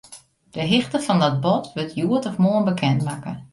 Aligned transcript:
De 0.51 0.61
hichte 0.69 0.99
fan 1.05 1.19
dat 1.23 1.37
bod 1.45 1.63
wurdt 1.73 1.95
hjoed 1.97 2.25
of 2.29 2.35
moarn 2.43 2.65
bekendmakke. 2.69 3.33